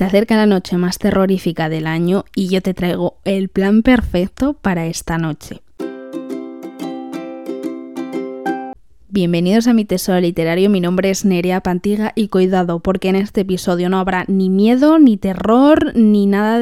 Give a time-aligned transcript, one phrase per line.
[0.00, 4.54] Se acerca la noche más terrorífica del año y yo te traigo el plan perfecto
[4.54, 5.60] para esta noche.
[9.12, 13.40] Bienvenidos a mi tesoro literario, mi nombre es Nerea Pantiga y cuidado porque en este
[13.40, 16.60] episodio no habrá ni miedo, ni terror, ni nada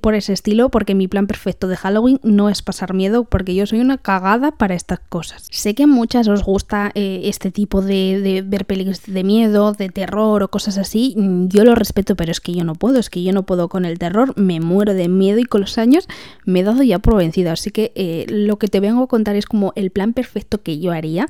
[0.00, 3.64] por ese estilo porque mi plan perfecto de Halloween no es pasar miedo porque yo
[3.64, 5.46] soy una cagada para estas cosas.
[5.52, 9.72] Sé que a muchas os gusta eh, este tipo de, de, ver películas de miedo,
[9.72, 11.14] de terror o cosas así,
[11.46, 13.84] yo lo respeto pero es que yo no puedo, es que yo no puedo con
[13.84, 16.08] el terror, me muero de miedo y con los años
[16.44, 19.36] me he dado ya por vencido, así que eh, lo que te vengo a contar
[19.36, 21.28] es como el plan perfecto que yo haría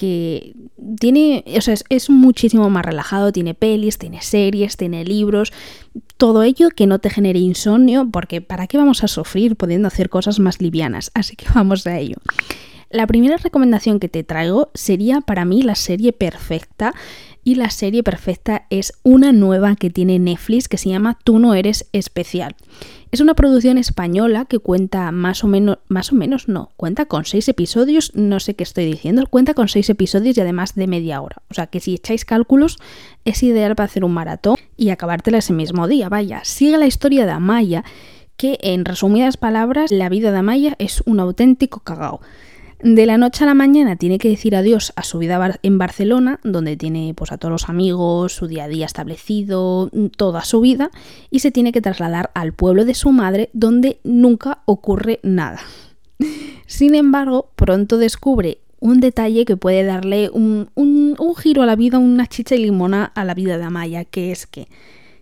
[0.00, 0.54] que
[0.98, 5.52] tiene, o sea, es, muchísimo más relajado, tiene pelis, tiene series, tiene libros,
[6.16, 10.08] todo ello que no te genere insomnio, porque ¿para qué vamos a sufrir pudiendo hacer
[10.08, 11.10] cosas más livianas?
[11.12, 12.16] Así que vamos a ello.
[12.88, 16.94] La primera recomendación que te traigo sería para mí la serie perfecta
[17.44, 21.54] y la serie perfecta es una nueva que tiene Netflix que se llama Tú no
[21.54, 22.56] eres especial.
[23.10, 27.24] Es una producción española que cuenta más o menos, más o menos no, cuenta con
[27.24, 31.20] seis episodios, no sé qué estoy diciendo, cuenta con seis episodios y además de media
[31.20, 31.42] hora.
[31.50, 32.78] O sea que si echáis cálculos
[33.24, 36.08] es ideal para hacer un maratón y acabártela ese mismo día.
[36.08, 37.84] Vaya, sigue la historia de Amaya,
[38.36, 42.20] que en resumidas palabras, la vida de Amaya es un auténtico cagao.
[42.82, 46.40] De la noche a la mañana tiene que decir adiós a su vida en Barcelona,
[46.44, 50.90] donde tiene pues, a todos los amigos, su día a día establecido, toda su vida,
[51.30, 55.60] y se tiene que trasladar al pueblo de su madre, donde nunca ocurre nada.
[56.66, 61.76] Sin embargo, pronto descubre un detalle que puede darle un, un, un giro a la
[61.76, 64.68] vida, una chicha y limona a la vida de Amaya, que es que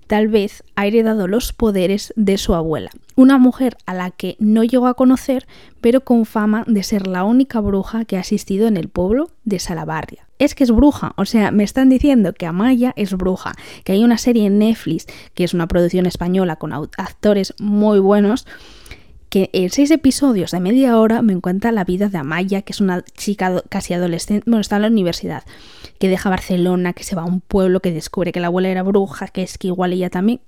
[0.07, 4.63] tal vez ha heredado los poderes de su abuela, una mujer a la que no
[4.63, 5.49] llegó a conocer,
[5.81, 9.59] pero con fama de ser la única bruja que ha asistido en el pueblo de
[9.59, 10.29] Salabarria.
[10.39, 14.05] Es que es bruja, o sea, me están diciendo que Amaya es bruja, que hay
[14.05, 18.47] una serie en Netflix, que es una producción española con actores muy buenos,
[19.31, 22.81] que en seis episodios de media hora me encuentra la vida de Amaya, que es
[22.81, 25.43] una chica casi adolescente, bueno, está en la universidad,
[25.99, 28.85] que deja Barcelona, que se va a un pueblo, que descubre que la abuela era
[28.85, 30.41] bruja, que es que igual ella también.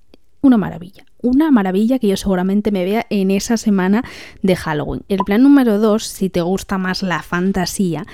[0.43, 4.03] Una maravilla, una maravilla que yo seguramente me vea en esa semana
[4.43, 5.03] de Halloween.
[5.09, 8.07] El plan número dos, si te gusta más la fantasía,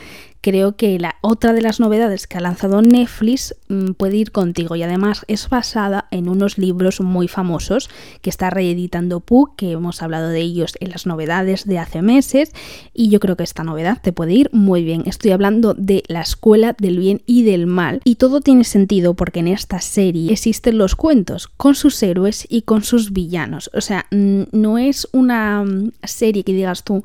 [0.47, 4.77] creo que la otra de las novedades que ha lanzado Netflix mm, puede ir contigo
[4.77, 7.91] y además es basada en unos libros muy famosos
[8.23, 12.53] que está reeditando Puck, que hemos hablado de ellos en las novedades de hace meses
[12.95, 15.03] y yo creo que esta novedad te puede ir muy bien.
[15.07, 19.41] Estoy hablando de la escuela del bien y del mal y todo tiene sentido porque
[19.41, 23.69] en esta serie existen los cuentos con sus héroes y con sus villanos.
[23.75, 27.03] O sea, no es una mm, serie que digas tú,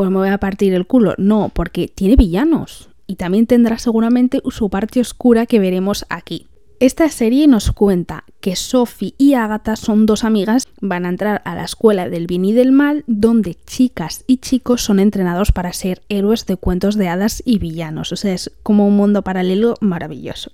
[0.00, 1.12] pues me voy a partir el culo.
[1.18, 6.46] No, porque tiene villanos y también tendrá seguramente su parte oscura que veremos aquí.
[6.78, 11.54] Esta serie nos cuenta que Sophie y Agatha son dos amigas, van a entrar a
[11.54, 16.00] la escuela del bien y del mal, donde chicas y chicos son entrenados para ser
[16.08, 18.10] héroes de cuentos de hadas y villanos.
[18.10, 20.50] O sea, es como un mundo paralelo maravilloso.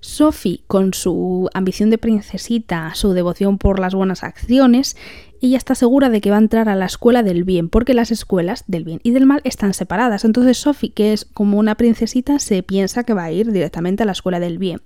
[0.00, 4.96] Sophie, con su ambición de princesita, su devoción por las buenas acciones,
[5.40, 8.10] ella está segura de que va a entrar a la escuela del bien, porque las
[8.10, 10.24] escuelas del bien y del mal están separadas.
[10.24, 14.06] Entonces Sophie, que es como una princesita, se piensa que va a ir directamente a
[14.06, 14.80] la escuela del bien.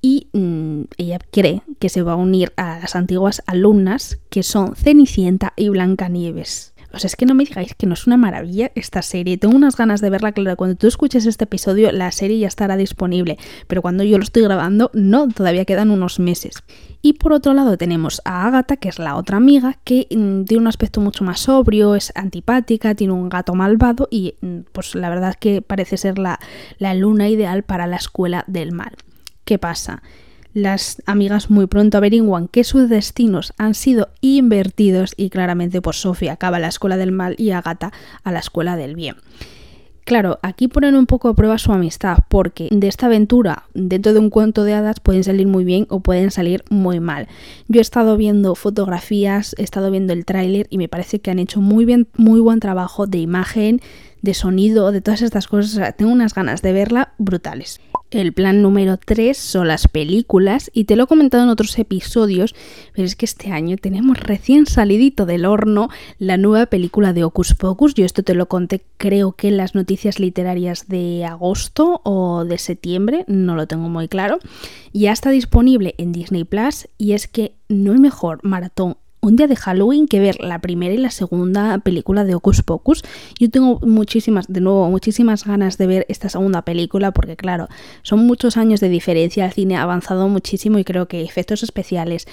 [0.00, 4.76] Y mm, ella cree que se va a unir a las antiguas alumnas que son
[4.76, 6.73] Cenicienta y Blancanieves.
[6.94, 9.36] O sea, es que no me digáis que no es una maravilla esta serie.
[9.36, 10.56] Tengo unas ganas de verla, claro.
[10.56, 13.38] Cuando tú escuches este episodio, la serie ya estará disponible.
[13.66, 16.62] Pero cuando yo lo estoy grabando, no, todavía quedan unos meses.
[17.02, 20.62] Y por otro lado tenemos a Agatha, que es la otra amiga, que mm, tiene
[20.62, 25.10] un aspecto mucho más sobrio, es antipática, tiene un gato malvado y mm, pues la
[25.10, 26.38] verdad es que parece ser la,
[26.78, 28.96] la luna ideal para la escuela del mal.
[29.44, 30.02] ¿Qué pasa?
[30.54, 36.32] Las amigas muy pronto averiguan que sus destinos han sido invertidos y claramente pues Sofía
[36.32, 37.92] acaba la escuela del mal y Agatha
[38.22, 39.16] a la escuela del bien.
[40.04, 44.18] Claro, aquí ponen un poco a prueba su amistad, porque de esta aventura, dentro de
[44.18, 47.26] un cuento de hadas, pueden salir muy bien o pueden salir muy mal.
[47.68, 51.38] Yo he estado viendo fotografías, he estado viendo el tráiler y me parece que han
[51.38, 53.80] hecho muy bien, muy buen trabajo de imagen,
[54.20, 55.96] de sonido, de todas estas cosas.
[55.96, 57.80] tengo unas ganas de verla brutales.
[58.14, 62.54] El plan número 3 son las películas y te lo he comentado en otros episodios,
[62.94, 65.88] pero es que este año tenemos recién salidito del horno
[66.20, 67.94] la nueva película de Ocus Pocus.
[67.94, 72.58] Yo esto te lo conté creo que en las noticias literarias de agosto o de
[72.58, 74.38] septiembre, no lo tengo muy claro.
[74.92, 79.46] Ya está disponible en Disney Plus y es que no hay mejor maratón un día
[79.46, 83.02] de Halloween que ver la primera y la segunda película de Ocus Pocus.
[83.38, 87.68] Yo tengo muchísimas, de nuevo, muchísimas ganas de ver esta segunda película porque claro,
[88.02, 92.26] son muchos años de diferencia, el cine ha avanzado muchísimo y creo que efectos especiales,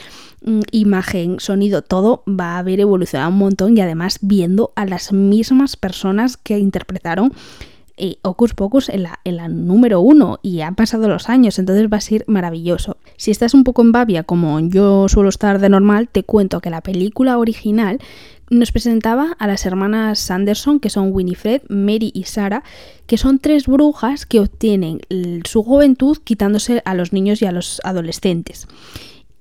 [0.44, 5.14] mm, imagen, sonido, todo va a haber evolucionado un montón y además viendo a las
[5.14, 7.32] mismas personas que interpretaron
[8.02, 11.88] y Ocus Pocus en la, en la número uno y han pasado los años, entonces
[11.92, 12.98] va a ser maravilloso.
[13.16, 16.70] Si estás un poco en babia, como yo suelo estar de normal, te cuento que
[16.70, 18.00] la película original
[18.50, 22.64] nos presentaba a las hermanas Sanderson, que son Winifred, Mary y Sarah,
[23.08, 25.00] que son tres brujas que obtienen
[25.46, 28.68] su juventud quitándose a los niños y a los adolescentes.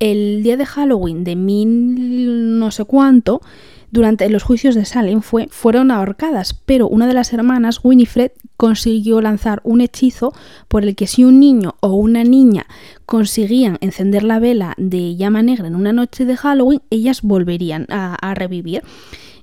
[0.01, 3.43] El día de Halloween de mil no sé cuánto,
[3.91, 9.21] durante los juicios de Salem fue, fueron ahorcadas, pero una de las hermanas, Winifred, consiguió
[9.21, 10.33] lanzar un hechizo
[10.69, 12.67] por el que si un niño o una niña
[13.05, 18.35] conseguían encender la vela de llama negra en una noche de Halloween, ellas volverían a,
[18.35, 18.83] revivir.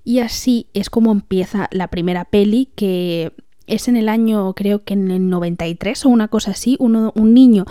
[0.04, 3.34] Y así es como empieza la primera peli que
[3.68, 7.66] es en el año, creo que en el 93 o una cosa así, un niño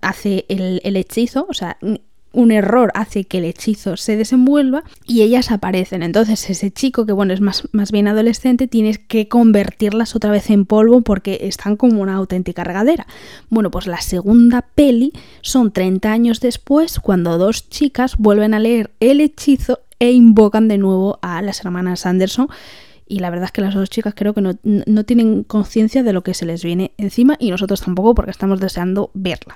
[0.00, 1.78] hace el, el, hechizo, o sea,
[2.36, 6.02] un error hace que el hechizo se desenvuelva y ellas aparecen.
[6.02, 10.50] Entonces ese chico, que bueno, es más, más bien adolescente, tienes que convertirlas otra vez
[10.50, 13.06] en polvo porque están como una auténtica regadera.
[13.48, 18.90] Bueno, pues la segunda peli son 30 años después, cuando dos chicas vuelven a leer
[19.00, 22.48] el hechizo e invocan de nuevo a las hermanas Anderson
[23.06, 26.12] y la verdad es que las dos chicas creo que no, no tienen conciencia de
[26.12, 29.54] lo que se les viene encima y nosotros tampoco porque estamos deseando verla.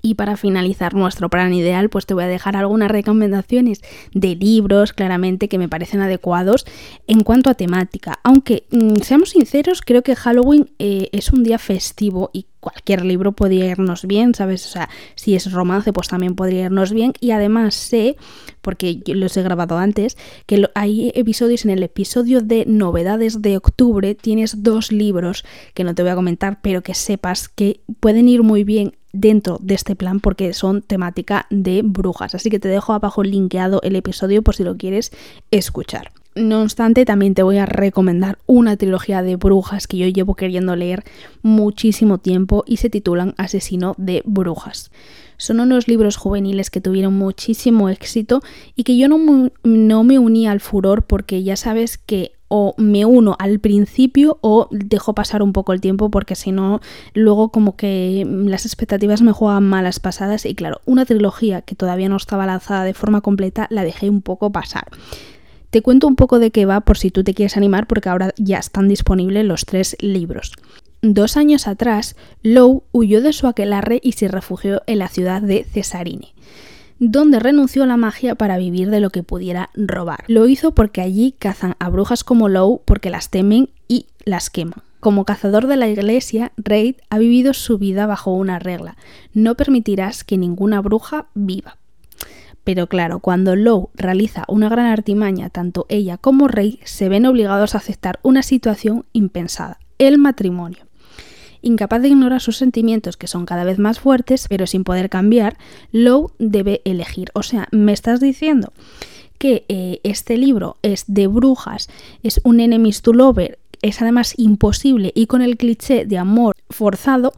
[0.00, 3.82] Y para finalizar nuestro plan ideal, pues te voy a dejar algunas recomendaciones
[4.14, 6.66] de libros, claramente, que me parecen adecuados
[7.08, 8.20] en cuanto a temática.
[8.22, 13.32] Aunque, mm, seamos sinceros, creo que Halloween eh, es un día festivo y cualquier libro
[13.32, 14.66] podría irnos bien, ¿sabes?
[14.66, 17.12] O sea, si es romance, pues también podría irnos bien.
[17.20, 18.16] Y además sé,
[18.60, 20.16] porque yo los he grabado antes,
[20.46, 25.44] que hay episodios en el episodio de novedades de octubre, tienes dos libros
[25.74, 29.58] que no te voy a comentar, pero que sepas que pueden ir muy bien dentro
[29.62, 32.34] de este plan porque son temática de brujas.
[32.34, 35.10] Así que te dejo abajo linkeado el episodio por si lo quieres
[35.50, 36.10] escuchar.
[36.38, 40.76] No obstante, también te voy a recomendar una trilogía de brujas que yo llevo queriendo
[40.76, 41.02] leer
[41.42, 44.92] muchísimo tiempo y se titulan Asesino de Brujas.
[45.36, 48.40] Son unos libros juveniles que tuvieron muchísimo éxito
[48.76, 53.04] y que yo no, no me uní al furor porque ya sabes que o me
[53.04, 56.80] uno al principio o dejo pasar un poco el tiempo porque si no
[57.14, 62.08] luego como que las expectativas me juegan malas pasadas y claro, una trilogía que todavía
[62.08, 64.86] no estaba lanzada de forma completa la dejé un poco pasar.
[65.70, 68.32] Te cuento un poco de qué va por si tú te quieres animar porque ahora
[68.36, 70.52] ya están disponibles los tres libros.
[71.02, 75.64] Dos años atrás, Lowe huyó de su aquelarre y se refugió en la ciudad de
[75.64, 76.32] Cesarine
[76.98, 80.24] donde renunció a la magia para vivir de lo que pudiera robar.
[80.26, 84.82] Lo hizo porque allí cazan a brujas como Lowe porque las temen y las queman.
[85.00, 88.96] Como cazador de la iglesia, Reid ha vivido su vida bajo una regla.
[89.32, 91.76] No permitirás que ninguna bruja viva.
[92.68, 97.74] Pero claro, cuando Lowe realiza una gran artimaña, tanto ella como Reid se ven obligados
[97.74, 100.84] a aceptar una situación impensada, el matrimonio.
[101.62, 105.56] Incapaz de ignorar sus sentimientos, que son cada vez más fuertes, pero sin poder cambiar,
[105.92, 107.30] Lowe debe elegir.
[107.32, 108.74] O sea, me estás diciendo
[109.38, 111.88] que eh, este libro es de brujas,
[112.22, 117.32] es un enemies to lover, es además imposible y con el cliché de amor forzado,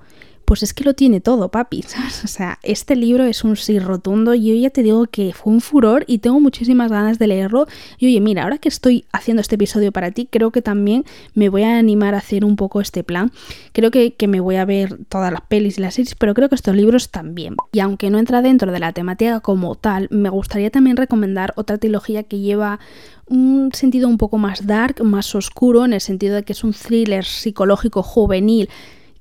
[0.50, 1.84] pues es que lo tiene todo, papi,
[2.24, 4.34] O sea, este libro es un sí rotundo.
[4.34, 7.68] Yo ya te digo que fue un furor y tengo muchísimas ganas de leerlo.
[7.98, 11.04] Y oye, mira, ahora que estoy haciendo este episodio para ti, creo que también
[11.34, 13.30] me voy a animar a hacer un poco este plan.
[13.70, 16.48] Creo que, que me voy a ver todas las pelis y las series, pero creo
[16.48, 17.54] que estos libros también.
[17.70, 21.78] Y aunque no entra dentro de la temática como tal, me gustaría también recomendar otra
[21.78, 22.80] trilogía que lleva
[23.28, 26.72] un sentido un poco más dark, más oscuro, en el sentido de que es un
[26.72, 28.68] thriller psicológico juvenil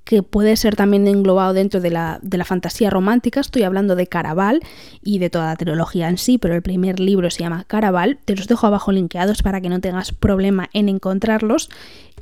[0.10, 3.42] que puede ser también englobado dentro de la, de la, fantasía romántica.
[3.42, 4.60] Estoy hablando de Caraval
[5.04, 8.18] y de toda la trilogía en sí, pero el primer libro se llama Caraval.
[8.26, 11.70] Te los dejo abajo linkeados para que no tengas problema en encontrarlos.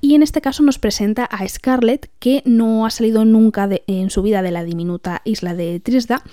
[0.01, 4.21] Y en este caso nos presenta a Scarlett, que no ha salido nunca en su
[4.21, 6.23] vida de la diminuta isla de Trisda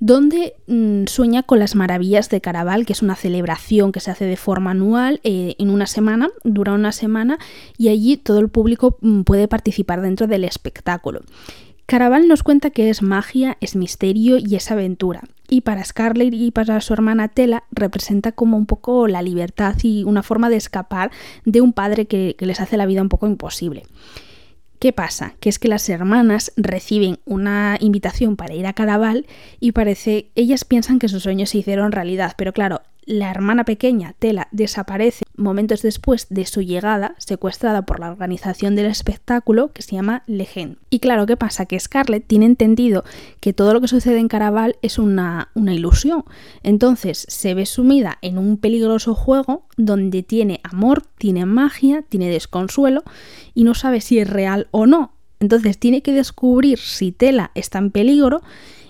[0.00, 4.24] donde mm, sueña con las maravillas de Caraval, que es una celebración que se hace
[4.24, 7.38] de forma anual eh, en una semana, dura una semana,
[7.78, 11.20] y allí todo el público mm, puede participar dentro del espectáculo.
[11.86, 15.22] Caraval nos cuenta que es magia, es misterio y es aventura.
[15.50, 20.02] Y para Scarlett y para su hermana Tela representa como un poco la libertad y
[20.04, 21.10] una forma de escapar
[21.44, 23.82] de un padre que les hace la vida un poco imposible.
[24.78, 25.34] ¿Qué pasa?
[25.40, 29.26] Que es que las hermanas reciben una invitación para ir a Caraval
[29.60, 34.14] y parece, ellas piensan que sus sueños se hicieron realidad, pero claro, la hermana pequeña,
[34.18, 39.96] Tela, desaparece momentos después de su llegada, secuestrada por la organización del espectáculo que se
[39.96, 40.78] llama Legend.
[40.90, 41.66] Y claro, ¿qué pasa?
[41.66, 43.04] Que Scarlett tiene entendido
[43.40, 46.24] que todo lo que sucede en Caraval es una, una ilusión.
[46.62, 53.02] Entonces se ve sumida en un peligroso juego donde tiene amor, tiene magia, tiene desconsuelo
[53.54, 55.12] y no sabe si es real o no.
[55.40, 58.40] Entonces tiene que descubrir si Tela está en peligro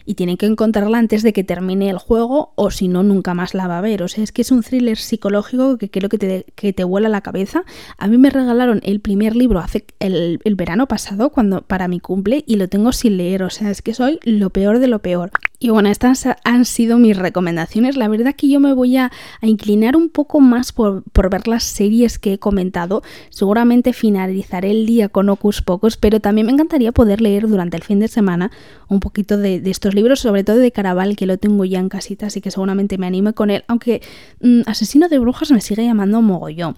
[0.07, 3.55] y tienen que encontrarla antes de que termine el juego o si no nunca más
[3.55, 4.03] la va a ver.
[4.03, 7.09] O sea, es que es un thriller psicológico que creo que te, que te vuela
[7.09, 7.65] la cabeza.
[7.99, 12.01] A mí me regalaron el primer libro hace el, el verano pasado cuando para mi
[12.01, 13.43] cumple y lo tengo sin leer.
[13.43, 15.31] O sea, es que soy lo peor de lo peor.
[15.61, 17.97] Y bueno, estas han sido mis recomendaciones.
[17.97, 22.19] La verdad que yo me voy a, inclinar un poco más por, ver las series
[22.19, 23.03] que he comentado.
[23.31, 27.85] Seguramente finalizaré el día con Ocus Pocos, pero también me encantaría poder leer durante el
[27.85, 28.51] fin de semana
[28.89, 32.27] un poquito de, estos libros, sobre todo de Caraval, que lo tengo ya en casita,
[32.27, 33.65] así que seguramente me anime con él.
[33.69, 34.03] Aunque
[34.41, 36.77] mm, Asesino de Brujas me sigue llamando mogollón.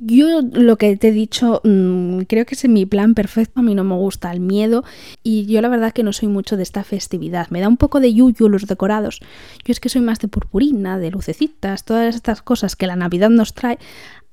[0.00, 3.58] Yo lo que te he dicho, mm, creo que es mi plan perfecto.
[3.58, 4.84] A mí no me gusta el miedo
[5.24, 7.48] y yo la verdad que no soy mucho de esta festividad.
[7.50, 9.20] Me da un poco de yuyu los decorados.
[9.64, 13.30] Yo es que soy más de purpurina, de lucecitas, todas estas cosas que la Navidad
[13.30, 13.78] nos trae.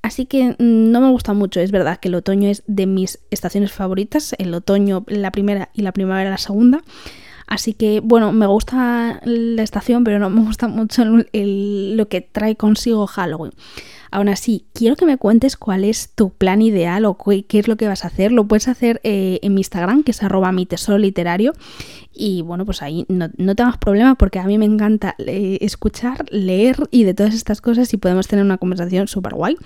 [0.02, 1.58] Así que mm, no me gusta mucho.
[1.58, 4.36] Es verdad que el otoño es de mis estaciones favoritas.
[4.38, 6.82] El otoño la primera y la primavera la segunda.
[7.48, 12.56] Así que, bueno, me gusta la estación, pero no me gusta mucho lo que trae
[12.56, 13.52] consigo Halloween.
[14.10, 17.76] Aún así, quiero que me cuentes cuál es tu plan ideal o qué, es lo
[17.76, 18.32] que vas a hacer.
[18.32, 21.52] Lo puedes hacer eh, en mi Instagram, que es arroba mi tesoro literario.
[22.12, 26.26] Y bueno, pues ahí no, no tengas problema porque a mí me encanta eh, escuchar,
[26.30, 29.56] leer y de todas estas cosas y podemos tener una conversación súper guay.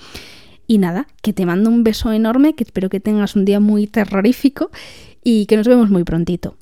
[0.66, 3.86] Y nada, que te mando un beso enorme, que espero que tengas un día muy
[3.86, 4.70] terrorífico
[5.24, 6.56] y que nos vemos muy prontito.